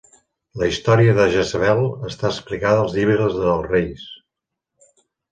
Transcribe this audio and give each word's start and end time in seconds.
La 0.59 0.67
història 0.69 1.11
de 1.17 1.25
Jezabel 1.33 1.81
està 2.11 2.25
explicada 2.33 2.79
als 2.85 2.95
Llibres 2.95 3.35
dels 3.43 3.67
Reis. 3.75 4.07